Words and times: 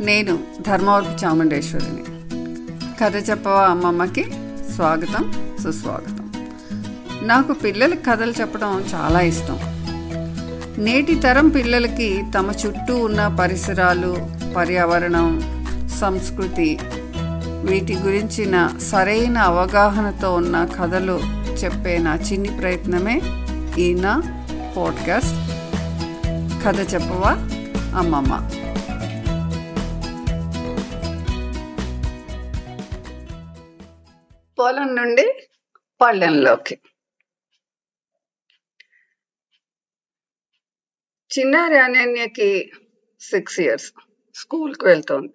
నేను 0.00 0.38
ధర్మవరపు 0.66 1.24
చాముండేశ్వరిని. 1.24 2.02
కథ 2.98 3.30
చెప్పవా 3.30 3.64
అమ్మమ్మకి 3.66 4.24
స్వాగతం 4.74 5.32
సుస్వాగతం. 5.62 6.27
నాకు 7.22 7.52
పిల్లలకి 7.52 8.02
కథలు 8.02 8.32
చెప్పడం 8.32 8.84
చాలా 8.94 9.20
ఇష్టం. 9.20 9.58
నేటి 10.78 11.14
తరం 11.14 11.48
పిల్లలకి 11.48 12.24
తమ 12.34 12.52
చుట్టూ 12.66 12.96
ఉన్న 12.96 13.36
పరిసరాలు 13.40 14.16
పర్యావరణం 14.56 15.40
సంస్కృతి 16.00 16.78
వీటి 17.64 17.96
గురించిన 17.96 18.70
సరైన 18.78 19.38
అవగాహనతో 19.38 20.34
ఉన్న 20.34 20.64
కథలు 20.64 21.20
చెప్పే 21.64 21.98
నా 21.98 22.14
చిన్ని 22.14 22.60
ప్రయత్నమే 22.60 23.22
ఈ 23.78 23.94
నా 23.94 24.44
పాడ్కాస్ట్. 24.76 25.58
కథ 26.66 26.94
చెప్పవా? 26.94 27.32
అమ్మమ్మ. 27.98 28.50
పొలం 34.58 34.96
నుండి 34.96 35.48
పళ్ళెంలోకి. 36.00 36.78
చిన్నారి 41.30 41.78
అనన్యకి 41.78 42.72
సిక్స్ 43.20 43.60
ఇయర్స్ 43.60 43.92
స్కూల్కి 44.34 44.84
వెళ్తోంది. 44.84 45.32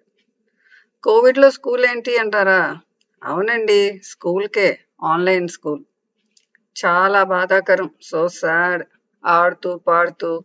కోవిడ్లో 1.02 1.50
స్కూల్ 1.50 1.84
ఏంటి 1.84 2.18
అంటారా? 2.18 2.78
అవునండి 3.24 4.00
స్కూల్కే 4.04 4.78
ఆన్లైన్ 5.02 5.48
స్కూల్. 5.48 5.84
చాలా 6.76 7.24
బాధాకరం. 7.24 7.90
So 8.02 8.28
sad. 8.28 8.84
ఆడుతూ 9.26 9.78
పాడుతూ 9.78 10.42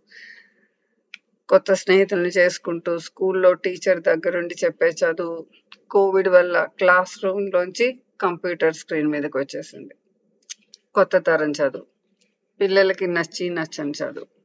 కొత్త 1.50 1.74
స్నేహితుల్ని 1.74 2.30
చేసుకుంటూ 2.30 3.00
స్కూల్లో 3.00 3.54
టీచర్ 3.54 4.02
దగ్గరుండి 4.02 4.56
చెప్పే 4.66 4.90
చదువు 4.90 5.46
కోవిడ్ 5.92 6.28
వల్ల 6.28 6.66
క్లాస్ 6.66 7.26
రూమ్లోంచి 7.26 8.02
కంప్యూటర్ 8.22 8.74
స్క్రీన్ 8.74 9.08
మీదకి 9.08 9.38
వచ్చేసింది 9.38 9.96
కొత్త 10.96 11.18
తరం 11.18 11.52
చదువు. 11.52 11.86
పిల్లలకి 12.60 13.08
నచ్చి 13.08 13.50
నచ్చని 13.50 13.92
చదువు. 13.92 14.39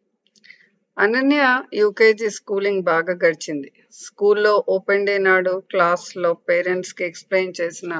అనన్య 0.96 1.44
యూకేజీ 1.74 2.28
స్కూలింగ్ 2.30 2.82
బాగా 2.82 3.14
గడిచింది. 3.24 3.68
స్కూల్లో 3.94 4.52
ఓపెన్ 4.68 5.06
డే 5.06 5.14
నాడు 5.18 5.54
క్లాస్లో 5.70 6.30
పేరెంట్స్కి 6.48 7.02
ఎక్స్ప్లెయిన్ 7.04 7.56
చేసిన 7.60 7.94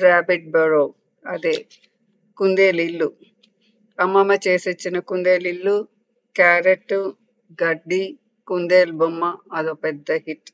ర్యాబిట్ 0.00 0.48
బరో 0.50 0.84
అదే 1.24 1.54
కుందేలిల్లు 2.38 3.08
అమ్మమ్మ 3.98 4.32
చేసిచ్చిన 4.46 4.98
కుందేలిల్లు 5.10 5.76
క్యారెట్ 6.36 6.96
గడ్డి 7.62 8.02
కుందేలు 8.48 8.92
బొమ్మ 8.92 9.22
అదో 9.52 9.74
పెద్ద 9.84 10.10
హిట్. 10.26 10.50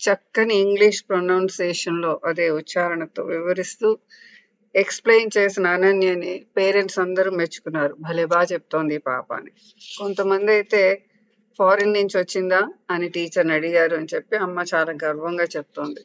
చక్కని 0.00 0.54
ఇంగ్లీష్ 0.56 1.00
ప్రొనౌన్సియేషన్లో 1.08 2.12
అదే 2.24 2.46
ఉచ్చారణతో 2.50 3.22
వివరిస్తూ 3.24 3.88
ఎక్స్ప్లెయిన్ 4.74 5.30
చేసిన 5.36 5.66
అనన్యని 5.68 6.32
పేరెంట్స్ 6.56 6.98
అందరూ 6.98 7.30
మెచ్చుకున్నారు. 7.30 7.94
భలే 8.00 8.24
బాగా 8.24 8.48
చెప్తోంది 8.52 8.94
ఈ 8.94 9.02
పాప 9.08 9.28
అని 9.32 9.52
కొంతమంది 9.98 10.50
అయితే 10.52 10.82
ఫారిన్ 11.58 11.94
నుంచి 11.94 12.16
వచ్చిందా 12.18 12.60
అని 12.90 13.06
టీచర్ని 13.08 13.54
అడిగారు 13.54 13.94
అని 13.94 14.10
చెప్పి 14.14 14.34
అమ్మ 14.46 14.64
చాలా 14.72 14.92
గర్వంగా 15.04 15.46
చెప్తోంది. 15.56 16.02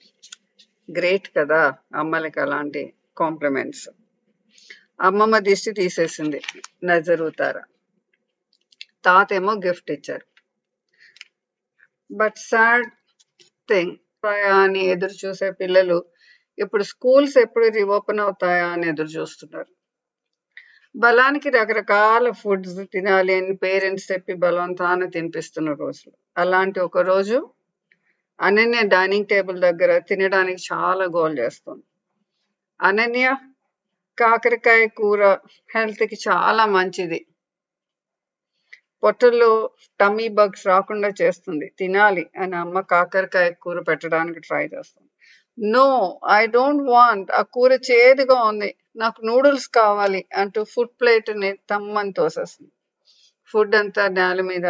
గ్రేట్ 0.89 1.27
కదా 1.37 1.61
అమ్మలకి 1.95 2.39
అలాంటి 2.39 2.83
కాంప్లిమెంట్స్ 3.17 3.85
అమ్మమ్మ 4.99 5.35
దిష్టి 5.39 5.71
తీసేసింది. 5.73 6.39
నజరుతారా. 6.85 7.63
తాతేమో 9.05 9.53
గిఫ్ట్ 9.65 9.91
ఇచ్చారు. 9.91 10.25
బట్ 12.09 12.37
సాడ్ 12.49 12.89
థింగ్ 13.69 13.93
అని 14.57 14.81
ఎదురు 14.85 15.15
చూసే 15.23 15.47
పిల్లలు 15.61 15.97
ఇప్పుడు 16.57 16.83
స్కూల్స్ 16.83 17.37
ఎప్పుడు 17.37 17.65
రీఓపెన్ 17.67 18.19
అవుతాయా 18.19 18.67
అని 18.67 18.87
ఎదురు 18.89 19.07
చూస్తున్నారు. 19.07 19.71
బలానికి 20.95 21.49
రకరకాల 21.49 22.31
ఫుడ్స్ 22.31 22.75
తినాలి 22.93 23.33
అని 23.33 23.55
పేరెంట్స్ 23.55 24.11
చెప్పి 24.11 24.33
బలవంతాన 24.33 25.05
తినిపిస్తున్న 25.05 25.73
రోజులు. 25.73 26.13
అలాంటి 26.37 26.79
ఒక 26.79 26.97
రోజు 26.97 27.49
అనన్య 28.41 28.81
డైనింగ్ 28.83 29.27
టేబుల్ 29.27 29.61
దగ్గర 29.61 29.97
తినడానికి 29.99 30.61
చాలా 30.73 31.05
గోల్ 31.05 31.39
చేస్తుంది. 31.39 31.83
అనన్య 32.81 33.37
కాకరకాయ 34.17 34.87
కూర 34.87 35.21
హెల్త్కి 35.75 36.17
చాలా 36.29 36.65
మంచిది. 36.65 37.25
పొట్టల్లో 39.03 39.69
టమ్మీ 39.99 40.27
బగ్స్ 40.27 40.67
రాకుండా 40.67 41.09
చేస్తుంది. 41.21 41.73
తినాలి 41.79 42.29
అని 42.37 42.55
అమ్మ 42.55 42.79
కాకరకాయ 42.79 43.49
కూర 43.51 43.79
పెట్టడానికి 43.81 44.39
ట్రై 44.39 44.65
చేస్తుంది. 44.65 45.02
నో 45.57 46.19
ఐ 46.29 46.47
డోంట్ 46.47 46.83
వాంట్ 46.83 47.31
ఆ 47.31 47.41
కూర 47.41 47.73
చేదుగా 47.91 48.43
ఉంది. 48.43 48.75
నాకు 48.95 49.25
నూడిల్స్ 49.25 49.67
కావాలి 49.69 50.25
అంటూ 50.37 50.63
ఫుడ్ 50.63 50.89
ప్లేట్ని 51.01 51.57
తమ్మని 51.69 52.13
తోసేస్తుంది 52.13 52.71
ఫుడ్ 53.47 53.75
అంతా 53.75 54.07
నేల 54.07 54.41
మీద 54.41 54.67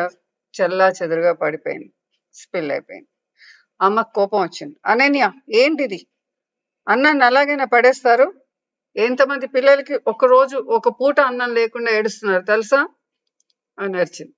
చల్లా 0.53 0.89
చెదురుగా 0.89 1.33
పడిపోయింది. 1.33 1.91
స్పిల్ 2.33 2.71
అయిపోయింది. 2.71 3.09
అమ్మకు 3.81 4.13
కోపం 4.13 4.41
వచ్చింది. 4.41 4.75
అనన్య 4.85 5.31
ఏంటిది? 5.53 5.99
అన్నాన్ని 6.88 7.25
అలాగైనా 7.25 7.65
పడేస్తారు? 7.65 8.33
ఎంతమంది 8.95 9.47
పిల్లలకి 9.47 10.00
ఒక 10.07 10.25
రోజు 10.25 10.57
ఒక 10.57 10.89
పూట 10.89 11.19
అన్నం 11.19 11.53
లేకుండా 11.53 11.91
ఏడుస్తున్నారు 11.91 12.44
తెలుసా? 12.44 12.88
అని 13.79 13.97
అరిచింది. 13.97 14.33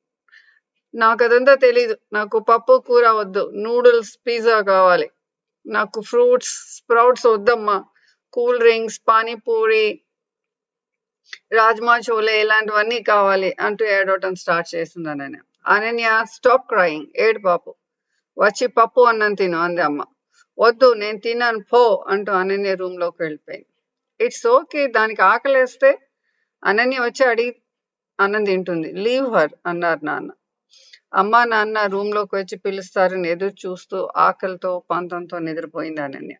నాకు 0.94 1.24
అదంతా 1.24 1.56
తెలీదు. 1.56 1.98
నాకు 2.14 2.40
పప్పు 2.40 2.84
కూర 2.88 3.10
వద్దు. 3.10 3.52
నూడిల్స్ 3.56 4.20
పిజ్జా 4.28 4.62
కావాలి. 4.62 5.08
నాకు 5.66 6.02
ఫ్రూట్స్ 6.02 6.54
స్ప్రౌట్స్ 6.76 7.26
వద్దమ్మా. 7.26 7.78
కూల్ 8.34 8.60
డ్రింక్స్ 8.60 9.02
పానీపూరి 9.08 9.86
రాజ్మా 11.52 11.98
చోలే 11.98 12.42
ఇలాంటివన్నీ 12.42 13.04
కావాలి 13.04 13.56
అంటూ 13.60 13.86
ఏడవటం 13.86 14.36
స్టార్ట్ 14.36 14.76
చేసింది 14.76 15.10
అనన్య 15.10 15.40
అనన్య 15.66 16.24
స్టాప్ 16.26 16.68
క్రయింగ్. 16.70 17.08
ఏడు 17.18 17.40
పాపు. 17.40 17.72
వచ్చి 18.38 18.68
పప్పు 18.68 19.02
అన్నం 19.02 19.34
తిను 19.34 19.58
అంది 19.58 19.82
అమ్మ. 19.82 20.02
వద్దు 20.58 20.94
నేను 20.94 21.20
తిన్నాను 21.20 21.60
పో 21.72 22.06
అంటూ 22.10 22.32
అనన్య 22.32 22.76
రూమ్లోకి 22.76 23.24
వెళ్ళిపోయింది. 23.24 23.70
ఇట్స్ 24.20 24.48
ఓకే 24.48 24.88
దానికి 24.88 25.22
ఆకలేస్తే 25.22 25.92
అనన్య 26.64 27.00
వచ్చి 27.00 27.24
అడిగి 27.26 27.54
అన్నం 28.20 28.44
తింటుంది. 28.44 28.94
లీవ్ 28.94 29.28
హర్ 29.36 29.54
అన్నారు 29.66 30.06
నాన్న. 30.06 30.30
అమ్మా 31.16 31.46
నాన్న 31.46 31.86
రూమ్లోకి 31.86 32.36
వచ్చి 32.36 32.58
పిలుస్తారని 32.58 33.30
ఎదురు 33.30 33.54
చూస్తూ 33.66 34.10
ఆకలితో 34.18 34.84
పంతంతో 34.92 35.40
నిద్రపోయింది 35.40 36.02
అనన్య. 36.02 36.36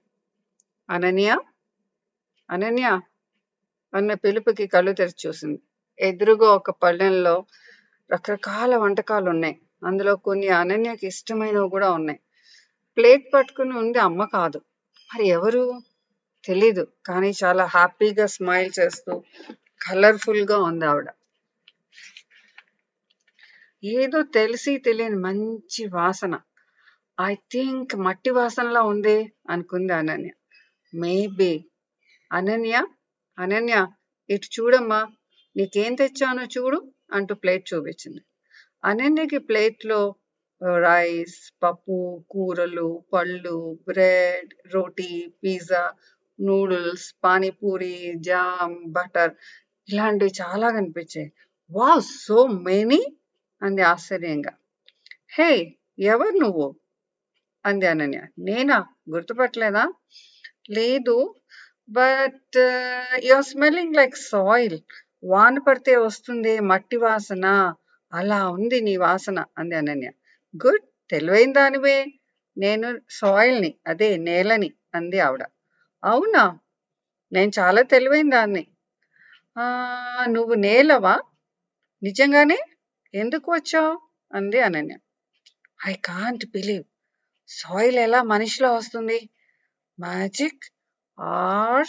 అనన్య? 0.90 1.38
అనన్య? 2.50 3.00
అన్న 3.94 4.14
పిలుపుకి 4.14 4.68
కళ్ళు 4.68 4.92
తెరిచి 4.92 5.28
చూసింది. 5.28 5.60
ఎదురుగా 6.00 6.50
ఒక 6.50 6.72
పళ్ళెంలో 6.72 7.46
రకరకాల 8.12 8.76
వంటకాలు 8.76 9.30
ఉన్నాయి 9.30 9.62
అందులో 9.86 10.16
కొన్ని 10.16 10.48
అనన్యకి 10.48 11.08
ఇష్టమైనవి 11.08 11.70
కూడా 11.70 11.92
ఉన్నాయి. 11.92 12.20
ప్లేట్ 12.98 13.34
పట్టుకుని 13.34 13.78
ఉంది 13.78 14.00
అమ్మ 14.00 14.26
కాదు. 14.26 14.58
మరి 15.10 15.28
ఎవరు? 15.28 15.82
తెలీదు. 16.46 16.88
కానీ 17.06 17.32
చాలా 17.44 17.66
హ్యాపీగా 17.66 18.26
స్మైల్ 18.26 18.72
చేస్తూ 18.80 19.24
కలర్ఫుల్గా 19.90 20.58
ఉంది 20.60 20.86
ఆవిడ. 20.86 21.08
ఏదో 23.86 24.22
తెలిసి 24.22 24.78
తెలియని 24.78 25.16
మంచి 25.16 25.88
వాసన. 25.88 26.40
ఐ 27.22 27.34
థింక్ 27.34 27.96
మట్టి 27.96 28.30
వాసనలా 28.30 28.82
ఉంది 28.82 29.34
అనుకుంది 29.50 29.94
అనన్య. 29.94 30.30
మేబీ. 30.96 31.66
అనన్య? 32.32 32.86
అనన్య 33.40 33.88
ఇటు 34.30 34.48
చూడమ్మా. 34.60 35.08
నీకేం 35.58 35.96
తెచ్చానో 35.96 36.44
చూడు 36.44 36.92
అంటూ 37.12 37.36
ప్లేట్ 37.36 37.74
చూపించింది. 37.74 38.22
అనన్యకి 38.86 39.38
ప్లేట్లో 39.38 40.16
రైస్ 40.82 41.54
పప్పు 41.64 42.26
కూరలు 42.30 43.04
పళ్ళు 43.14 43.80
బ్రెడ్ 43.88 44.54
రోటీ 44.76 45.34
pizza 45.44 45.92
noodles 46.42 47.16
panipuri 47.24 48.14
jam 48.18 48.92
butter 48.92 49.32
ఇలాంటివి 49.90 50.32
చాలా 50.42 50.72
కనిపించాయి. 50.72 51.34
Wow 51.72 52.02
so 52.02 52.48
many? 52.48 53.02
అంది 53.66 53.82
ఆశ్చర్యంగా. 53.92 54.54
హే 55.38 55.50
ఎవరు 56.00 56.36
నువ్వు? 56.38 56.68
అంది 57.66 57.86
అనన్య. 57.88 58.22
నేనా? 58.40 58.78
గుర్తుపట్టలేదా? 59.10 59.86
లేదు 60.70 61.16
but 61.90 62.56
you're 63.24 63.46
smelling 63.46 63.96
like 63.96 64.16
soil. 64.18 64.80
వాన 65.24 65.60
పడితే 65.60 65.96
వస్తుంది 65.96 66.60
మట్టి 66.72 66.98
వాసన. 66.98 67.46
అలా 68.14 68.40
ఉంది 68.50 68.82
నీ 68.82 68.96
వాసన 68.98 69.40
అంది 69.58 69.76
అనన్య. 69.76 70.10
గుడ్ 70.56 70.86
తెలివైన 71.10 71.52
దానివే. 71.54 71.98
నేను 72.58 72.88
సాయిల్ని 73.10 73.72
అదే 73.88 74.18
నేలని 74.18 74.70
అంది 74.96 75.20
ఆవిడ. 75.20 75.44
అవునా? 76.04 76.44
నేను 77.32 77.52
చాలా 77.60 77.82
తెలివైన 77.82 78.30
దాన్ని. 78.30 78.64
నువ్వు 80.26 80.54
నేలవా? 80.66 81.16
నిజంగానే? 82.04 82.58
ఎందుకు 83.16 83.52
వచ్చావు? 83.52 84.00
అంది 84.34 84.60
Ananya. 84.60 84.96
I 85.88 85.94
can't 85.94 86.46
believe. 86.46 86.84
Soil 87.48 88.00
ఎలా 88.00 88.24
మనిషిలో 88.24 88.74
వస్తుంది? 88.74 89.30
మ్యాజిక్ 90.00 90.64
ఆర్ 91.20 91.88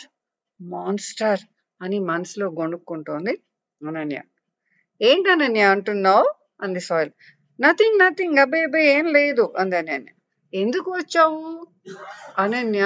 మాన్స్టర్ 0.61 1.41
అని 1.83 1.99
మనసులో 2.01 2.47
గొనుక్కుంటోంది 2.51 3.39
అనన్య. 3.87 4.21
ఏంటి 5.03 5.31
అనన్య 5.31 5.61
అంటున్నావు? 5.61 6.35
అంది 6.63 6.81
సాయిల్. 6.81 7.13
నథింగ్ 7.61 7.99
నథింగ్ 7.99 8.39
అబ్బే 8.39 8.63
అబ్బే 8.63 8.95
ఏం 8.99 9.07
లేదు 9.07 9.55
అంది 9.59 9.77
అనన్య. 9.77 10.13
ఎందుకు 10.55 10.91
వచ్చావు? 10.91 11.67
అనన్య 12.39 12.83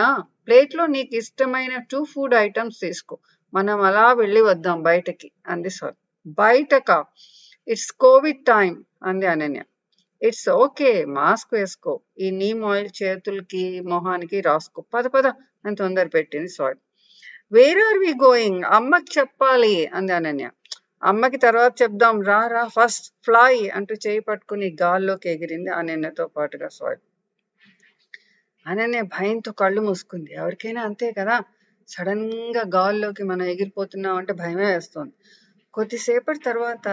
ప్లేట్లో 0.46 0.86
నీకు 0.86 1.14
ఇష్టమైన 1.14 1.82
టూ 1.90 2.04
ఫుడ్ 2.04 2.34
ఐటమ్స్ 2.34 2.80
తీసుకో. 2.80 3.18
మనం 3.54 3.80
అలా 3.80 4.12
వెళ్ళి 4.12 4.40
వద్దాం 4.40 4.82
బయటకి 4.82 5.30
అంది 5.46 5.70
సాయిల్. 5.70 5.98
బయటకా? 6.26 7.04
ఇట్స్ 7.68 7.92
కోవిడ్ 8.00 8.46
టైం 8.46 8.72
అంది 9.02 9.26
అనన్య. 9.26 9.60
ఇట్స్ 10.22 10.48
ఓకే 10.56 11.04
మాస్క్ 11.16 11.54
వేసుకో. 11.54 11.92
ఈ 12.18 12.30
నీమ్ 12.30 12.62
ఆయిల్ 12.64 12.90
చేతులకి 13.02 13.80
మొహానికి 13.80 14.40
రాసుకో. 14.40 14.80
పద 14.94 15.06
పద 15.06 15.26
అని 15.64 15.76
తొందర 15.76 16.06
పెట్టింది 16.06 16.48
sir 16.48 16.76
where 17.52 17.78
are 17.78 17.98
we 17.98 18.12
going 18.24 18.64
అమ్మకి 18.70 19.18
చెప్పాలి 19.18 19.86
అంది 19.94 20.12
అనన్య. 20.12 20.48
అమ్మకి 21.02 21.36
తర్వాత 21.36 21.82
చెప్దాం 21.82 22.22
రా 22.22 22.46
రా 22.46 22.64
ఫస్ట్ 22.68 23.06
ఫ్లై 23.24 23.54
అంటూ 23.68 23.94
చేయి 24.06 24.20
పట్టుకుని 24.20 24.76
గాల్లోకి 24.82 25.28
ఎగిరింది 25.28 25.70
అనన్యతో 25.70 26.26
పాటుగా 26.26 26.68
సాయిల్ 26.68 27.02
అనన్య 28.66 29.00
భయంతో 29.14 29.52
కళ్ళు 29.52 29.80
మూసుకుంది. 29.80 30.30
ఎవరికైనా 30.32 30.82
అంతే 30.82 31.12
కదా? 31.12 31.36
సడన్గా 31.88 32.62
గాల్లోకి 32.74 33.22
మనం 33.22 33.44
ఎగిరిపోతున్నాం 33.44 34.16
అంటే 34.16 34.32
భయమే 34.32 34.66
వేస్తుంది. 34.74 35.14
కొద్దిసేపటి 35.74 36.40
తర్వాత 36.40 36.86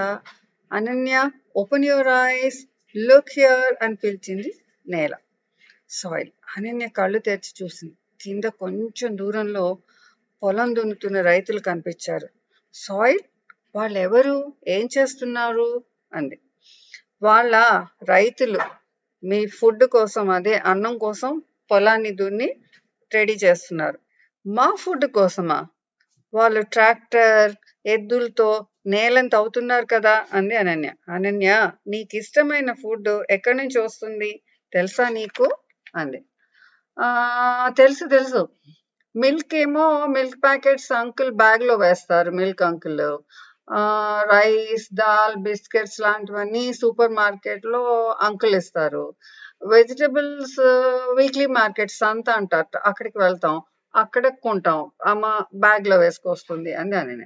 Ananya 0.73 1.29
open 1.57 1.85
your 1.85 2.07
eyes 2.07 2.67
look 2.97 3.29
here 3.37 3.83
అని 3.83 3.95
పిలిచింది 3.95 4.51
నేల. 4.87 5.13
సాయిల్ 5.89 6.31
అనన్య 6.57 6.87
కళ్ళు 6.87 7.19
తెరిచి 7.19 7.63
చూసింది. 7.63 7.95
కింద 8.21 8.43
కొంచెం 8.43 9.17
దూరంలో 9.17 9.77
పొలం 10.43 10.75
దున్నుతున్న 10.75 11.21
రైతులు 11.21 11.59
కనిపించారు. 11.59 12.27
సాయిల్ 12.73 13.19
వాళ్ళు 13.75 13.99
ఎవరు 13.99 14.53
ఏం 14.67 14.89
చేస్తున్నారు? 14.97 15.83
అంది. 16.13 16.39
వాళ్ళ 17.21 17.85
రైతులు 18.09 18.59
మీ 19.23 19.47
ఫుడ్ 19.47 19.83
కోసం 19.83 20.29
అదే 20.29 20.55
అన్నం 20.55 20.97
కోసం 20.97 21.41
పొలాన్ని 21.71 22.11
దున్ని 22.11 22.55
రెడీ 23.13 23.33
చేస్తున్నారు. 23.33 23.99
మా 24.47 24.75
ఫుడ్ 24.75 25.05
కోసమా? 25.05 25.67
వాళ్ళు 26.33 26.61
ట్రాక్టర్ 26.61 27.55
ఎద్దులతో 27.87 28.47
నేలంత 28.85 29.31
తవ్వుతున్నారు 29.31 29.85
కదా? 29.85 30.25
అంది 30.33 30.55
అనన్య. 30.55 30.89
అనన్య 31.09 31.49
నీకు 31.87 32.15
ఇష్టమైన 32.15 32.71
ఫుడ్ 32.73 33.09
ఎక్కడి 33.29 33.57
నుంచి 33.57 33.79
వస్తుంది? 33.79 34.31
తెలుసా 34.73 35.09
నీకు? 35.09 35.47
అంది. 35.95 36.19
ఆ 36.97 37.09
తెలుసు 37.77 38.05
తెలుసు. 38.07 38.41
మిల్క్ 39.15 39.55
ఏమో 39.55 39.85
మిల్క్ 40.07 40.43
ప్యాకెట్స్ 40.43 40.91
అంకుల్ 40.91 41.31
బ్యాగ్లో 41.31 41.75
వేస్తారు 41.75 42.31
మిల్క్ 42.31 42.61
అంకుల్. 42.61 43.01
రైస్ 44.31 44.87
దాల్ 44.93 45.35
బిస్కెట్స్ 45.37 45.99
లాంటివన్నీ 46.01 46.73
సూపర్ 46.73 47.11
మార్కెట్లో 47.11 47.81
అంకుల్ 48.21 48.55
ఇస్తారు. 48.55 49.05
వెజిటబుల్స్ 49.67 50.59
వీక్లీ 51.17 51.45
మార్కెట్ 51.59 51.91
సంత 51.91 52.29
అంటారు. 52.29 52.77
అక్కడికి 52.85 53.17
వెళ్తాం 53.17 53.57
అక్కడ 53.95 54.27
కొంటాం. 54.43 54.81
అమ్మ 55.05 55.25
బ్యాగ్లో 55.55 55.97
వేసుకొస్తుంది 55.97 56.73
అంది 56.73 56.95
అని 56.95 57.25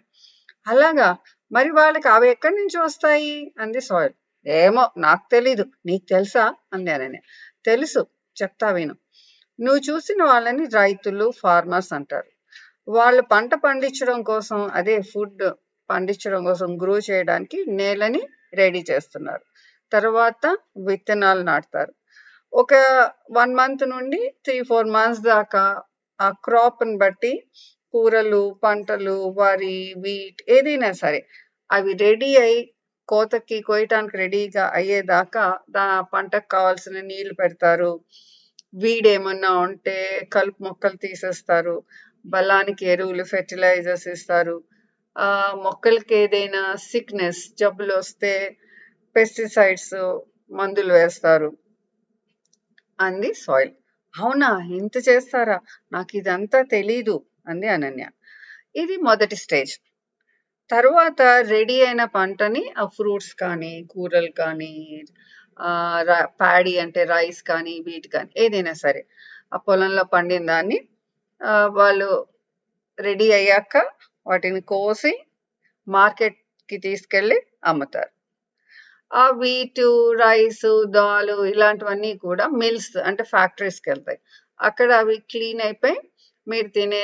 అలాగా? 0.67 1.09
మరి 1.51 1.69
వాళ్ళకి 1.71 2.07
అవి 2.07 2.29
ఎక్కడి 2.29 2.55
నుంచి 2.55 2.77
వస్తాయి? 2.79 3.53
అంది 3.59 3.81
సాయిల్ 3.81 4.13
ఏమో 4.45 4.91
నాకు 4.97 5.23
తెలీదు. 5.31 5.65
నీకు 5.85 6.05
తెలుసా? 6.09 6.43
అంది 6.73 7.19
తెలుసు 7.65 8.01
చెప్తా 8.35 8.69
విను. 8.69 8.95
నువ్వు 9.59 9.81
చూసిన 9.89 10.23
వాళ్ళని 10.23 10.65
రైతులు 10.73 11.31
ఫార్మర్స్ 11.41 11.93
అంటారు. 11.93 12.29
వాళ్ళు 12.87 13.21
పంట 13.21 13.53
పండించడం 13.55 14.23
కోసం 14.23 14.69
అదే 14.73 15.01
ఫుడ్ 15.01 15.43
పండించడం 15.89 16.43
కోసం 16.43 16.81
గ్రో 16.81 16.97
చేయడానికి 16.99 17.65
నేలని 17.71 18.21
రెడీ 18.53 18.85
చేస్తున్నారు. 18.91 19.43
తర్వాత 19.91 20.45
విత్తనాలు 20.87 21.41
నాటుతారు. 21.41 21.93
ఒక 22.53 22.73
వన్ 23.31 23.55
మంత్ 23.55 23.89
నుండి 23.89 24.33
త్రీ 24.45 24.63
ఫోర్ 24.63 24.87
మంత్స్ 24.87 25.21
దాకా 25.23 25.63
ఆ 26.19 26.29
క్రాప్ని 26.45 26.97
బట్టి 26.97 27.31
కూరలు 27.93 28.43
పంటలు 28.63 29.15
వరి 29.37 29.75
వీట్ 29.97 30.41
ఏదైనా 30.49 30.91
సరే 30.93 31.19
అవి 31.69 31.91
రెడీ 31.97 32.37
అయి 32.37 32.59
కోతకి 33.09 33.57
కోయటానికి 33.61 34.15
రెడీగా 34.17 34.65
అయ్యేదాకా 34.73 35.43
దా 35.69 35.85
పంటకు 36.13 36.47
కావాల్సిన 36.47 36.97
నీళ్ళు 37.01 37.33
పెడతారు. 37.33 37.91
వీడేమన్నా 38.73 39.51
ఉంటే 39.59 39.97
కలుపు 40.31 40.63
మొక్కలు 40.63 40.97
తీసేస్తారు. 40.97 41.75
బలానికి 42.25 42.85
ఎరువులు 42.85 43.23
ఫెర్టిలైజర్స్ 43.23 44.07
ఇస్తారు. 44.07 44.55
ఆ 45.15 45.27
మొక్కలకి 45.63 46.15
ఏదైనా 46.15 46.61
సిక్నెస్ 46.91 47.43
జబ్బులు 47.59 47.93
వస్తే 47.95 48.33
పెస్టిసైడ్స్ 49.15 49.93
మందులు 50.51 50.93
వేస్తారు. 50.93 51.49
అంది 52.99 53.31
సాయిల్. 53.43 53.73
అవునా? 54.13 54.49
ఇంత 54.79 54.95
చేస్తారా? 55.09 55.57
నాకు 55.91 56.11
ఇదంతా 56.17 56.61
తెలీదు. 56.71 57.15
అంది 57.47 57.67
అనన్య. 57.75 58.05
ఇది 58.81 58.95
మొదటి 59.09 59.37
స్టేజ్. 59.43 59.73
తర్వాత 60.69 61.21
రెడీ 61.53 61.77
అయిన 61.87 62.03
పంటని 62.17 62.63
ఆ 62.81 62.83
ఫ్రూట్స్ 62.97 63.33
కానీ 63.43 63.73
కూరలు 63.93 64.31
కానీ 64.41 64.73
ప్యాడీ 66.41 66.73
అంటే 66.83 67.01
రైస్ 67.15 67.41
కానీ 67.49 67.73
వీట్ 67.87 68.07
కానీ 68.15 68.31
ఏదైనా 68.43 68.73
సరే 68.83 69.01
ఆ 69.55 69.57
పొలంలో 69.67 70.03
పండిన 70.13 70.43
దాన్ని 70.51 70.79
వాళ్ళు 71.79 72.09
రెడీ 72.99 73.27
అయ్యాక 73.39 73.75
వాటిని 74.25 74.61
కోసి 74.71 75.13
మార్కెట్కి 75.87 76.77
తీసుకెళ్ళి 76.85 77.37
అమ్ముతారు. 77.69 78.11
ఆ 79.11 79.23
వీటు 79.41 79.87
రైస్ 80.23 80.67
దాలు 80.97 81.35
ఇలాంటివన్నీ 81.51 82.11
కూడా 82.25 82.45
మిల్స్ 82.61 82.93
అంటే 83.09 83.23
ఫ్యాక్టరీస్కి 83.33 83.87
వెళ్తాయి. 83.91 84.19
అక్కడ 84.59 84.89
అవి 85.01 85.15
క్లీన్ 85.31 85.61
అయిపోయి 85.67 85.97
మీరు 86.47 86.67
తినే 86.67 87.03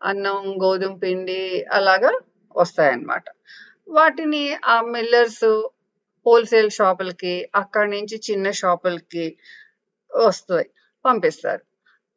అన్నం 0.00 0.38
గోధుమ 0.62 0.94
పిండి 0.94 1.40
అలాగా 1.72 2.12
వస్తాయన్నమాట. 2.56 3.24
వాటిని 3.88 4.42
ఆ 4.64 4.76
మిల్లర్స్ 4.94 5.44
హోల్సేల్ 6.26 6.70
షాపులకి 6.70 7.34
అక్కడి 7.54 7.90
నుంచి 7.90 8.16
చిన్న 8.28 8.46
షాపులకి 8.60 9.24
వస్తాయి 10.10 10.68
పంపిస్తారు. 11.04 11.62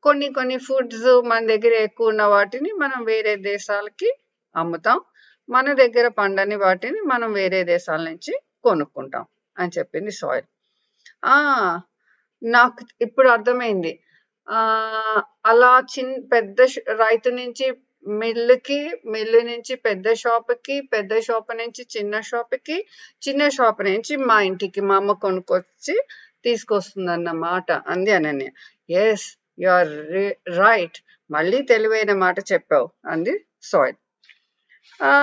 కొన్ని 0.04 0.28
కొన్ని 0.34 0.58
ఫుడ్స్ 0.58 1.10
మన 1.26 1.42
దగ్గర 1.48 1.74
ఎక్కువ 1.88 2.08
ఉన్న 2.08 2.24
వాటిని 2.36 2.72
మనం 2.74 3.04
వేరే 3.04 3.34
దేశాలకి 3.52 4.10
అమ్ముతాం. 4.56 5.00
మన 5.50 5.68
దగ్గర 5.74 6.08
పండని 6.20 6.56
వాటిని 6.56 7.00
మనం 7.14 7.32
వేరే 7.34 7.64
దేశాల 7.64 8.02
నుంచి 8.10 8.34
కొనుక్కుంటాం 8.64 9.26
అని 9.58 9.72
చెప్పింది 9.78 10.12
సాయిల్. 10.12 10.48
నాకు 12.42 12.82
ఇప్పుడు 13.02 13.28
అర్థమైంది. 13.30 13.92
అలా 15.46 15.72
చిన్న 15.94 16.16
పెద్ద 16.32 16.60
రైతు 17.00 17.30
నుంచి 17.32 17.68
మిల్లుకి 18.20 18.80
మిల్లు 19.06 19.40
నుంచి 19.42 19.74
పెద్ద 19.88 20.08
షాప్కి 20.14 20.76
పెద్ద 20.94 21.20
షాప్ 21.20 21.52
నుంచి 21.56 21.84
చిన్న 21.96 22.20
షాప్కి 22.22 22.78
చిన్న 23.22 23.44
షాప్ 23.50 23.82
నుంచి 23.84 24.16
మా 24.30 24.38
ఇంటికి 24.42 24.82
మా 24.82 24.96
అమ్మ 24.96 25.14
కొనుక్కొచ్చి 25.24 25.96
తీసుకొస్తుంది 26.46 27.12
అన్నమాట 27.12 27.70
అంది 27.88 28.12
Ananya. 28.12 28.50
Yes 29.02 29.28
you 29.60 29.70
are 29.70 29.94
right 30.60 30.98
మళ్ళీ 31.30 31.60
తెలివైన 31.64 32.14
మాట 32.18 32.38
చెప్పావు. 32.52 32.88
అంది 33.06 33.34
సాయిల్. 33.64 33.98
ఆ 35.00 35.14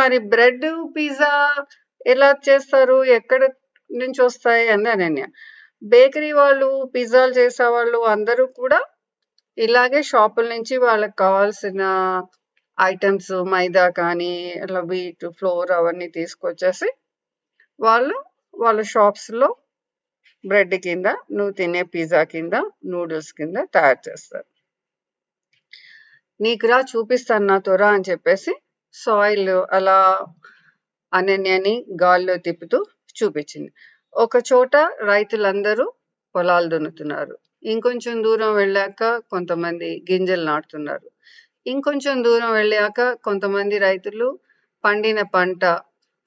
మరి 0.00 0.18
బ్రెడ్ 0.32 0.66
పిజ్జా 0.96 1.32
ఎలా 2.06 2.30
చేస్తారు? 2.48 2.98
ఎక్కడ 3.18 3.42
నుంచి 3.90 4.20
వస్తాయి? 4.22 4.66
అంది 4.68 4.90
అనన్య. 4.96 5.24
బేకరీ 5.82 6.30
వాళ్ళు 6.32 6.68
పిజ్జాలు 6.94 7.32
చేసేవాళ్ళు 7.32 7.98
అందరూ 8.06 8.44
కూడా 8.60 8.80
ఇలాగే 9.58 10.00
షాపుల 10.02 10.46
నుంచి 10.48 10.74
వాళ్ళకి 10.78 11.16
కావాల్సిన 11.16 11.82
ఐటమ్స్ 12.78 13.32
మైదా 13.52 13.86
కానీ 13.96 14.32
ఇట్లా 14.56 14.80
వీట్ 14.90 15.26
ఫ్లోర్ 15.38 15.70
అవన్నీ 15.72 16.08
తీసుకొచ్చేసి 16.08 16.88
వాళ్ళు 17.80 18.16
వాళ్ళ 18.54 18.80
షాప్స్లో 18.92 19.48
బ్రెడ్ 20.44 20.74
కింద 20.84 21.08
నువ్వు 21.36 21.52
తినే 21.52 21.82
పిజ్జా 21.94 22.22
కింద 22.24 22.54
నూడిల్స్ 22.92 23.32
కింద 23.32 23.58
తయారు 23.74 24.00
చేస్తారు. 24.08 24.48
నీకు 26.40 26.66
రా 26.66 26.78
చూపిస్తాను 26.90 27.46
నా 27.46 27.56
త్వర 27.58 27.84
అని 27.94 28.06
చెప్పేసి 28.10 28.52
సాయిల్ 28.94 29.48
అలా 29.72 29.96
అనన్యని 31.12 31.74
గాల్లో 32.02 32.36
తిప్పుతూ 32.46 32.78
చూపించింది. 33.16 33.70
ఒక 34.14 34.36
చోట 34.50 34.76
రైతులందరూ 35.02 35.84
పొలాలు 36.34 36.68
దున్నుతున్నారు. 36.68 37.34
ఇంకొంచెం 37.62 38.16
దూరం 38.22 38.54
వెళ్ళాక 38.54 39.02
కొంతమంది 39.30 39.88
గింజలు 40.10 40.44
నాటుతున్నారు. 40.44 41.08
ఇంకొంచెం 41.66 42.16
దూరం 42.22 42.50
వెళ్ళాక 42.52 42.98
కొంతమంది 43.24 43.78
రైతులు 43.78 44.28
పండిన 44.84 45.20
పంట 45.34 45.62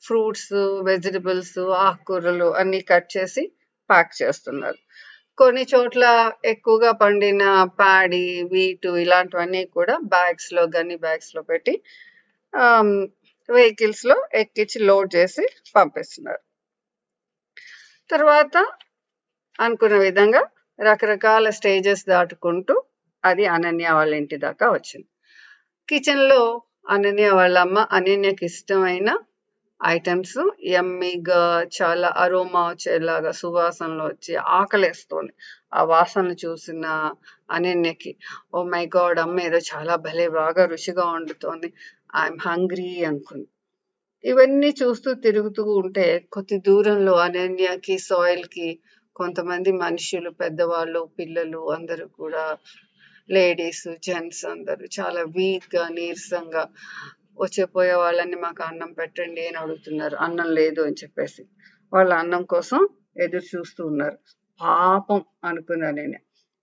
ఫ్రూట్స్ 0.03 0.51
వెజిటబుల్స్ 0.83 1.57
ఆకుకూరలు 1.85 2.47
అన్ని 2.53 2.81
కట్ 2.81 3.09
చేసి 3.17 3.43
ప్యాక్ 3.89 4.13
చేస్తున్నారు. 4.21 4.79
కొన్ని 5.37 5.63
చోట్ల 5.73 6.05
ఎక్కువగా 6.45 6.91
పండిన 7.03 7.43
ప్యాడీ 7.81 8.23
వీటు 8.53 8.89
ఇలాంటివన్నీ 8.97 9.63
కూడా 9.77 9.97
బ్యాగ్స్లో 10.15 10.63
గన్ని 10.75 10.97
బ్యాగ్స్లో 11.05 11.43
పెట్టి 11.51 11.75
వెహికల్స్లో 13.49 14.17
ఎక్కించి 14.41 14.79
లోడ్ 14.83 15.09
చేసి 15.15 15.43
పంపిస్తున్నారు. 15.75 16.41
తర్వాత 18.11 18.55
అనుకున్న 19.59 19.95
విధంగా 19.97 20.41
రకరకాల 20.79 21.47
స్టేజెస్ 21.49 22.03
దాటుకుంటూ 22.07 22.75
అది 23.23 23.43
అనన్య 23.45 23.87
వాళ్ళ 23.91 24.13
ఇంటి 24.13 24.37
దాకా 24.37 24.67
వచ్చింది. 24.71 25.07
కిచెన్లో 25.89 26.41
అనన్య 26.89 27.27
వాళ్ళ 27.31 27.57
అమ్మ 27.59 27.79
అనన్యకి 27.91 28.45
ఇష్టమైన 28.45 29.09
ఐటమ్స్ 29.81 30.39
ఎమ్మీగా 30.79 31.41
చాలా 31.77 32.09
అరోమా 32.23 32.61
వచ్చేలాగా 32.67 33.31
సువాసనలు 33.31 34.03
వచ్చి 34.03 34.33
ఆకలేస్తుంది. 34.57 35.31
ఆ 35.73 35.83
వాసనలు 35.83 36.35
చూసిన 36.45 36.85
అనన్యకి 37.49 38.11
ఓ 38.53 38.63
మై 38.73 38.83
గాడ్ 38.97 39.19
అమ్మ 39.19 39.39
ఏదో 39.41 39.59
చాలా 39.71 39.95
భలే 40.07 40.27
బాగా 40.39 40.65
రుచిగా 40.65 41.05
వండుతోంది. 41.13 41.69
ఐఎమ్ 42.15 42.39
హంగ్రీ 42.47 42.89
అనుకుంది. 43.03 43.47
ఇవన్నీ 44.23 44.75
చూస్తూ 44.83 45.13
తిరుగుతూ 45.13 45.63
ఉంటే 45.73 46.27
కొద్ది 46.31 46.57
దూరంలో 46.59 47.13
అనన్యకి 47.17 47.97
సాయిల్కి 47.99 48.67
కొంతమంది 49.15 49.71
మనుషులు 49.71 50.29
పెద్దవాళ్ళు 50.31 51.09
పిల్లలు 51.19 51.69
అందరూ 51.69 52.07
కూడా 52.07 52.43
లేడీస్ 53.29 53.87
జెంట్స్ 53.99 54.45
అందరూ 54.45 54.85
చాలా 54.99 55.21
వీక్గా 55.35 55.87
నీరసంగా 55.87 56.63
వచ్చే 57.39 57.65
పోయే 57.65 57.93
వాళ్ళని 57.93 58.35
మాకు 58.35 58.63
అన్నం 58.63 58.91
పెట్టండి 58.91 59.47
అని 59.47 59.57
అడుగుతున్నారు. 59.57 60.15
అన్నం 60.15 60.49
లేదు 60.51 60.81
అని 60.81 60.95
చెప్పేసి. 61.03 61.43
వాళ్ళ 61.93 62.13
అన్నం 62.13 62.43
కోసం 62.43 62.81
ఎదురు 63.17 63.57
చూస్తూ 63.57 63.85
ఉన్నారు. 63.85 64.17
పాపం 64.59 65.21
అనుకున్నా 65.43 65.91
నేను. 65.91 66.19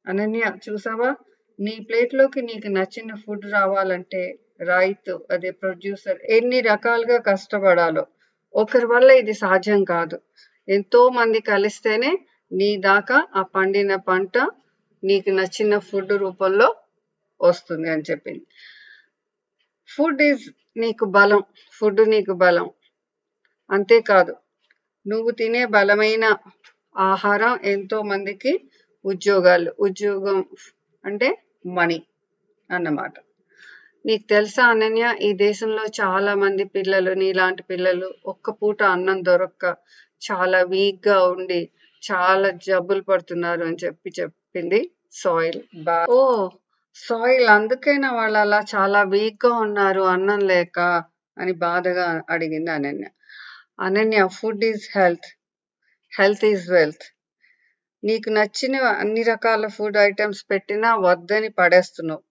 అనన్య 0.06 0.52
చూసావా? 0.66 1.10
నీ 1.58 1.86
ప్లేట్లోకి 1.88 2.42
నీకు 2.42 2.68
నచ్చిన 2.68 3.14
ఫుడ్ 3.14 3.46
రావాలంటే 3.52 4.22
రైతు 4.60 5.26
అదే 5.30 5.50
ప్రొడ్యూసర్ 5.50 6.18
ఎన్ని 6.30 6.60
రకాలుగా 6.60 7.18
కష్టపడాలో. 7.18 8.06
ఒకరి 8.54 8.86
వల్ల 8.86 9.10
ఇది 9.10 9.32
సాధ్యం 9.32 9.84
కాదు. 9.84 10.20
ఎంతో 10.68 11.08
మంది 11.08 11.40
కలిస్తేనే 11.40 12.18
నీ 12.52 12.76
దాకా 12.76 13.26
ఆ 13.36 13.42
పండిన 13.42 13.96
పంట 13.96 14.38
నీకు 15.04 15.30
నచ్చిన 15.30 15.78
ఫుడ్ 15.78 16.12
రూపంలో 16.12 16.74
వస్తుంది 17.40 17.90
అని 17.90 18.02
చెప్పింది. 18.02 18.46
ఫుడ్ 19.88 20.22
ఈజ్ 20.22 20.50
నీకు 20.76 21.04
బలం 21.04 21.42
ఫుడ్ 21.72 22.00
నీకు 22.08 22.32
బలం. 22.32 22.70
అంతేకాదు 23.70 24.34
నువ్వు 25.06 25.30
తినే 25.30 25.64
బలమైన 25.66 26.36
ఆహారం 26.96 27.58
ఎంతో 27.64 28.02
మందికి 28.02 28.52
ఉద్యోగాలు 29.04 29.74
ఉద్యోగం 29.80 30.44
అంటే 31.04 31.38
మనీ 31.66 32.02
అన్నమాట. 32.70 33.14
నీకు 34.08 34.24
తెలుసా 34.28 34.64
అనన్య 34.64 35.14
ఈ 35.22 35.32
దేశంలో 35.32 35.82
చాలా 36.00 36.34
మంది 36.34 36.64
పిల్లలు 36.64 37.10
నీలాంటి 37.14 37.62
పిల్లలు 37.62 38.14
ఒక్క 38.26 38.50
పూట 38.50 38.82
అన్నం 38.82 39.24
దొరక్క 39.24 39.64
చాలా 40.22 40.62
వీక్గా 40.62 41.22
ఉండి 41.24 41.58
చాలా 42.02 42.50
జబ్బులు 42.50 43.02
పడుతున్నారు 43.02 43.62
అని 43.62 43.76
చెప్పి 43.84 44.10
చెప్పింది 44.10 44.80
సాయిల్ 45.12 45.60
బా. 45.84 46.06
ఓ 46.08 46.20
సాయిల్ 46.96 47.48
అందుకైనా 47.48 48.12
వాళ్ళు 48.12 48.38
అలా 48.38 48.60
చాలా 48.74 49.02
వీక్గా 49.02 49.52
ఉన్నారు 49.56 50.00
అన్నం 50.00 50.40
లేక 50.46 50.78
అని 51.36 51.52
బాధగా 51.52 52.06
అడిగింది 52.30 52.70
Ananya. 52.70 53.08
Ananya 53.80 54.28
food 54.28 54.64
is 54.64 54.86
health. 54.96 55.28
Health 56.12 56.44
is 56.44 56.70
wealth. 56.70 57.06
నీకు 58.02 58.30
నచ్చిన 58.30 58.76
అన్ని 58.76 59.22
రకాల 59.22 59.66
ఫుడ్ 59.68 59.96
ఐటమ్స్ 59.98 60.50
పెట్టినా 60.50 60.94
వద్దని 60.96 61.48
పడేస్తున్నావు. 61.48 62.22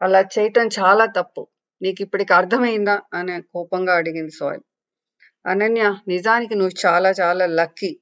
అలా 0.00 0.20
చేయటం 0.34 0.66
చాలా 0.78 1.06
తప్పు. 1.18 1.42
నీకు 1.82 2.02
ఇప్పటికి 2.02 2.32
అర్థమైందా? 2.32 2.96
అని 3.14 3.42
కోపంగా 3.54 3.94
అడిగింది 3.96 4.30
సోయల్. 4.30 4.64
అనన్య 5.44 5.82
నిజానికి 6.08 6.54
నువ్వు 6.54 6.74
చాలా 6.86 7.10
చాలా 7.20 7.46
లక్కీ. 7.58 7.92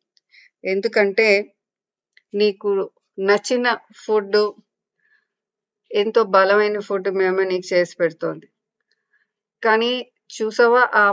ఎందుకంటే 0.64 1.28
నీకు 2.34 2.70
నచ్చిన 3.18 3.66
ఫుడ్ 3.96 4.38
ఎంతో 5.90 6.22
బలమైన 6.34 6.78
ఫుడ్ 6.80 7.08
మేము 7.14 7.42
నీకు 7.42 7.66
చేసి 7.72 7.94
పెడుతోంది. 8.00 8.46
కానీ 9.62 9.92
చూసావా? 10.30 10.82
ఆ 10.94 11.04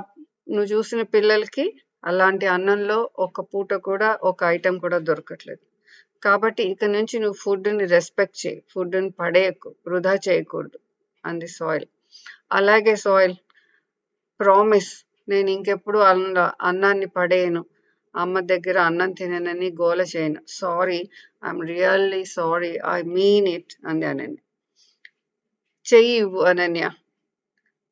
నువ్వు 0.50 0.70
చూసిన 0.74 1.02
పిల్లలకి 1.14 1.66
అలాంటి 2.04 2.46
అన్నంలో 2.48 2.98
ఒక 3.20 3.42
పూట 3.54 3.74
కూడా 3.90 4.10
ఒక 4.24 4.44
ఐటెం 4.56 4.78
కూడా 4.80 4.98
దొరకట్లేదు. 5.00 5.64
కాబట్టి 6.24 6.64
ఇక 6.64 6.86
నుంచి 6.96 7.16
నువ్వు 7.20 7.38
ఫుడ్ని 7.44 7.86
రెస్పెక్ట్ 7.88 8.38
చేయి. 8.44 8.60
ఫుడ్ని 8.74 9.10
పడేయకు 9.22 9.70
వృధా 9.88 10.14
చేయకూడదు. 10.28 10.78
అంది 11.24 11.48
సాయిల్. 11.58 11.88
అలాగే 12.52 12.96
సాయిల్ 13.06 13.36
ప్రామిస్ 14.40 14.92
నేను 15.28 15.50
ఇంకెప్పుడు 15.50 16.00
అన్న 16.12 16.38
అన్నాన్ని 16.62 17.08
పడేయను. 17.18 17.62
అమ్మ 18.16 18.40
దగ్గర 18.52 18.78
అన్నం 18.90 19.12
తిననని 19.12 19.70
గోల 19.82 20.02
చేయను. 20.14 20.42
Sorry 20.60 21.00
I'm 21.46 21.62
really 21.72 22.24
sorry 22.36 22.72
I 22.96 23.00
mean 23.16 23.48
it 23.48 23.74
Ananya 23.90 24.06
Ananya. 24.06 24.40
చెయ్యి 25.86 26.16
ఇవ్వు 26.16 26.42
అనన్య. 26.42 26.84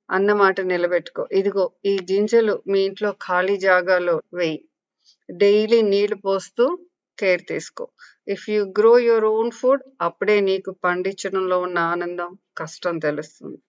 అన్న 0.09 0.33
మాట 0.33 0.59
నిలబెట్టుకో. 0.71 1.23
ఇదిగో 1.31 1.63
ఈ 1.85 1.93
గింజలు 2.09 2.63
మీ 2.67 2.79
ఇంట్లో 2.85 3.11
ఖాళీ 3.25 3.57
జాగాలో 3.67 4.15
వేయి. 4.33 4.59
డైలీ 5.29 5.81
నీళ్ళు 5.91 6.17
పోస్తూ 6.25 6.65
కేర్ 7.17 7.43
తీసుకో. 7.47 7.85
If 8.29 8.49
you 8.49 8.63
grow 8.79 8.99
your 8.99 9.25
own 9.25 9.51
food 9.51 9.83
అప్పుడే 10.01 10.39
నీకు 10.39 10.71
పండించడంలో 10.83 11.61
ఉన్న 11.61 11.77
ఆనందం 11.93 12.29
కష్టం 12.57 12.97
తెలుస్తుంది. 12.97 13.59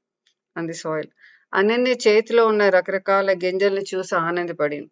అంది 0.57 0.75
సాయిల్. 0.75 1.11
అనన్య 1.55 1.93
చేతిలో 2.07 2.47
ఉన్న 2.47 2.69
రకరకాల 2.69 3.33
గింజల్ని 3.45 3.85
చూసి 3.95 4.15
ఆనందపడింది. 4.15 4.91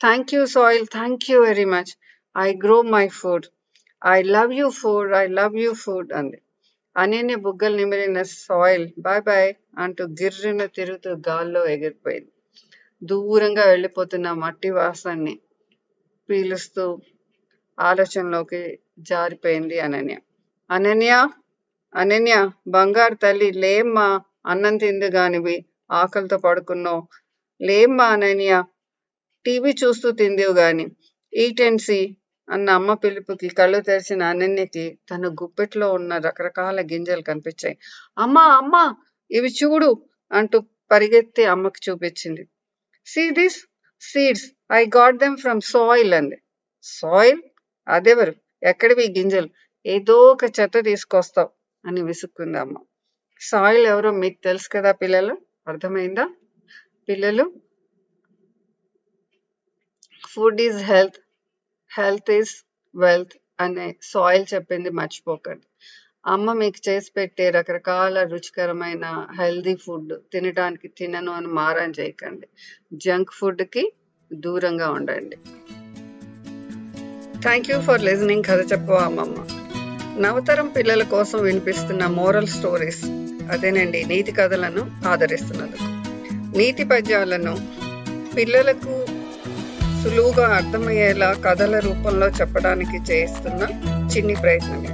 Thank 0.00 0.34
you 0.34 0.46
Soil. 0.46 0.86
Thank 0.92 1.30
you 1.30 1.38
very 1.42 1.64
much 1.64 1.92
I 2.36 2.48
grow 2.64 2.82
my 2.94 3.08
food 3.08 3.46
I 4.06 4.22
love 4.22 4.52
you 4.52 4.70
food 4.70 5.12
I 5.12 5.26
love 5.38 5.56
you 5.56 5.72
food 5.74 6.12
అంది. 6.12 6.38
అనన్య 6.96 7.34
బుగ్గలు 7.36 7.76
నిమిరిన 7.76 8.22
సాయిల్ 8.22 8.86
బాయ్ 8.98 9.22
బాయ్ 9.22 9.50
అంటూ 9.78 10.04
గిర్రున 10.20 10.66
తిరుగుతూ 10.76 11.10
గాల్లో 11.28 11.66
ఎగిరిపోయింది. 11.66 12.30
దూరంగా 13.02 13.64
వెళ్ళిపోతున్న 13.64 14.32
మట్టి 14.44 14.70
వాసనని 14.70 15.34
పీలుస్తూ 16.28 16.84
ఆలోచనలోకి 17.78 18.60
జారిపోయింది 18.98 19.80
అనన్య. 19.80 20.16
అనన్య 20.70 21.12
అనన్య 21.94 22.34
బంగారు 22.68 23.14
తల్లి 23.14 23.52
లేమ్మా 23.52 24.06
అన్నం 24.46 24.76
తింది 24.76 25.06
గానివి 25.06 25.56
ఆకలితో 25.90 26.38
పడుకున్నావు. 26.38 27.02
లేమ్మా 27.60 28.06
అనన్య 28.06 28.52
టీవీ 29.44 29.74
చూస్తూ 29.84 30.10
తిందివు 30.10 30.52
గాని 30.52 30.86
ఈటెన్సీ 31.32 32.00
అన్న 32.48 32.70
అమ్మ 32.70 32.94
పిలుపుకి 32.94 33.48
కళ్ళు 33.48 33.80
తెరిచిన 33.80 34.22
అనన్యకి 34.22 34.98
తన 35.10 35.28
గుప్పెట్లో 35.40 35.92
ఉన్న 35.92 36.18
రకరకాల 36.18 36.80
గింజలు 36.80 37.22
కనిపించాయి. 37.22 37.76
అమ్మా 38.18 38.44
అమ్మా 38.56 38.84
ఇవి 39.30 39.48
చూడు 39.50 39.90
అంటూ 40.30 40.58
పరిగెత్తి 40.90 41.44
అమ్మకి 41.44 41.90
చూపించింది. 41.90 42.42
See 43.06 43.30
this 43.30 43.58
seeds 44.02 44.46
I 44.72 44.86
got 44.96 45.16
them 45.16 45.36
from 45.36 45.60
Soil 45.60 46.14
అంది. 46.14 46.38
సాయిల్? 46.84 47.40
అదెవరు? 47.86 48.34
ఎక్కడివి 48.62 49.14
గింజలు? 49.18 49.48
ఏదో 49.86 50.20
ఒక 50.20 50.44
చెత్త 50.44 50.84
తీసుకొస్తావు 50.84 51.48
అని 51.86 52.02
విసుక్కుంది 52.02 52.58
అమ్మ. 52.58 52.76
సాయిల్ 53.40 53.86
ఎవరో 53.86 54.10
మీకు 54.10 54.44
తెలుసు 54.44 54.68
కదా 54.68 54.92
పిల్లలు? 54.92 55.38
అర్థమైందా? 55.68 56.30
పిల్లలు? 57.08 57.52
Food 60.28 60.60
is 60.60 60.76
health. 60.76 61.18
Health 61.98 62.30
is 62.30 62.50
wealth 62.96 63.32
అనే 63.60 63.96
సాయిల్ 64.02 64.46
చెప్పింది 64.54 64.90
మర్చిపోకండి. 64.90 65.66
అమ్మ 66.26 66.52
మీకు 66.52 66.88
చేసి 66.88 67.12
పెట్టే 67.16 67.50
రకరకాల 67.50 68.22
రుచికరమైన 68.22 69.26
హెల్దీ 69.40 69.76
ఫుడ్ 69.76 70.14
తినడానికి 70.32 70.88
తినను 70.88 71.32
అని 71.32 71.46
మారం 71.46 71.90
చేయకండి. 71.90 72.48
జంక్ 72.92 73.32
ఫుడ్కి 73.32 73.92
దూరంగా 74.32 74.90
ఉండండి. 74.90 75.36
థ్యాంక్ 77.42 77.68
యూ 77.70 77.76
ఫర్ 77.80 78.02
లిజనింగ్ 78.02 78.44
కథ 78.44 78.60
చెప్పవా 78.72 79.02
అమ్మమ్మ 79.02 79.36
నవతరం 80.20 80.68
పిల్లల 80.76 81.02
కోసం 81.06 81.38
వినిపిస్తున్న 81.42 82.04
మోరల్ 82.14 82.48
స్టోరీస్ 82.48 83.02
అదేనండి 83.52 84.00
నీతి 84.04 84.32
కథలను 84.32 84.82
ఆదరిస్తున్నందుకు 85.08 85.88
నీతి 86.58 86.84
పద్యాలను 86.84 87.54
పిల్లలకు 88.36 88.94
సులువుగా 90.00 90.46
అర్థమయ్యేలా 90.56 91.30
కథల 91.44 91.78
రూపంలో 91.78 92.28
చెప్పడానికి 92.30 92.98
చేస్తున్న 93.10 93.62
చిన్ని 94.06 94.36
ప్రయత్నం 94.36 94.82
ఇది. 94.84 94.92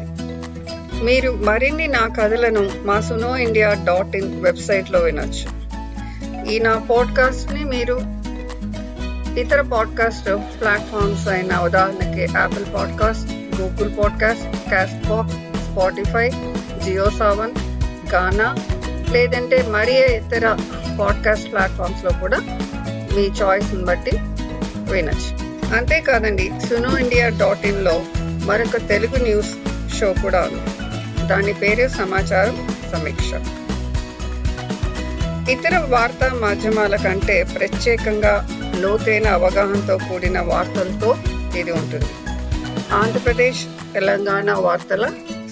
మీరు 1.05 1.31
మరిన్ని 1.45 1.87
నా 1.89 2.05
కథలను 2.19 2.63
మా 2.85 3.01
సునో 3.01 3.37
ఇండియా 3.39 3.71
డాట్ 3.85 4.17
ఇన్ 4.17 4.31
వెబ్సైట్లో 4.43 4.99
వినొచ్చు 5.01 5.49
ఈ 6.47 6.59
నా 6.59 6.75
పాడ్కాస్ట్ని 6.91 7.65
మీరు 7.67 7.97
ఇతర 9.39 9.61
పాడ్కాస్ట్ 9.61 10.25
ప్లాట్ఫామ్స్ 10.61 11.29
అయిన 11.29 11.57
ఉదాహరణకి 11.57 12.23
Apple 12.23 12.75
podcast 12.75 13.31
Google 13.61 13.99
podcast 13.99 14.71
Castbox 15.09 15.37
Spotify 15.37 16.31
Jio 16.85 17.11
Saavn 17.11 17.55
Gaana 18.15 18.57
లేదంటే 19.11 19.63
మరీ 19.63 19.93
ఇతర 19.93 20.59
పాడ్కాస్ట్ 21.01 21.53
ప్లాట్ఫామ్స్లో 21.53 22.11
కూడా 22.21 22.39
మీ 23.17 23.23
చాయిస్ని 23.43 23.85
బట్టి 23.85 24.11
వినొచ్చు. 24.93 25.33
అంతేకాదండి 25.77 26.53
సునో 26.69 26.99
ఇండియా 26.99 27.29
డాట్ 27.29 27.67
ఇన్లో 27.67 28.03
మరొక 28.21 28.89
తెలుగు 28.89 29.23
న్యూస్ 29.23 29.55
షో 29.99 30.15
కూడా 30.23 30.41
ఉంది. 30.41 30.71
దాని 31.29 31.53
పేరు 31.53 31.89
సమాచారం 31.89 32.75
సమీక్ష. 32.93 33.31
ఇతర 35.51 35.79
వార్తా 35.79 36.31
మాధ్యమాల 36.35 36.97
కంటే 36.97 37.43
ప్రత్యేకంగా 37.43 38.49
లోతైన 38.81 39.27
అవగాహనతో 39.31 39.95
కూడిన 39.99 40.39
వార్తలతో 40.43 41.11
ఇది 41.59 41.73
ఉంటుంది 41.73 42.13
ఆంధ్రప్రదేశ్ 42.93 43.63
తెలంగాణ 43.93 44.51
వార్తల 44.61 45.05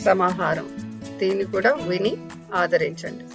సమాహారం 0.05 0.69
దీన్ని 1.21 1.47
కూడా 1.47 1.73
విని 1.89 2.15
ఆదరించండి 2.55 3.27